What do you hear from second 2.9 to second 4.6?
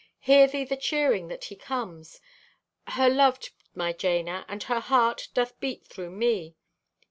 loved, my Jana,